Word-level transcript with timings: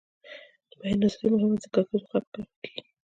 د 0.69 0.71
بیان 0.79 0.99
ازادي 1.05 1.27
مهمه 1.31 1.55
ده 1.57 1.61
ځکه 1.63 1.79
چې 1.87 1.87
ښځو 1.95 2.09
غږ 2.11 2.25
قوي 2.33 2.47
کوي. 2.63 2.81